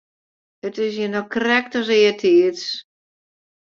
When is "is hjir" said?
0.85-1.11